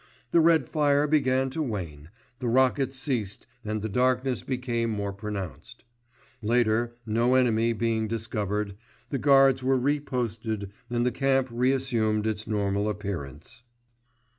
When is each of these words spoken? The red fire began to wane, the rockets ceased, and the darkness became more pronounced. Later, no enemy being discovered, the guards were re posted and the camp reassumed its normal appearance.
The 0.31 0.39
red 0.41 0.65
fire 0.65 1.05
began 1.05 1.51
to 1.51 1.61
wane, 1.61 2.09
the 2.39 2.47
rockets 2.47 2.97
ceased, 2.97 3.45
and 3.63 3.83
the 3.83 3.87
darkness 3.87 4.41
became 4.41 4.89
more 4.89 5.13
pronounced. 5.13 5.83
Later, 6.41 6.95
no 7.05 7.35
enemy 7.35 7.71
being 7.73 8.07
discovered, 8.07 8.75
the 9.11 9.19
guards 9.19 9.61
were 9.61 9.77
re 9.77 9.99
posted 9.99 10.71
and 10.89 11.05
the 11.05 11.11
camp 11.11 11.49
reassumed 11.51 12.25
its 12.25 12.47
normal 12.47 12.89
appearance. 12.89 13.61